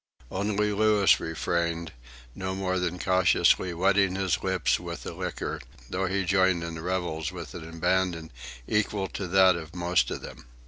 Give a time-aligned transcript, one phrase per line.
[0.31, 1.91] Only Louis refrained,
[2.33, 6.81] no more than cautiously wetting his lips with the liquor, though he joined in the
[6.81, 8.31] revels with an abandon
[8.65, 10.47] equal to that of most of them.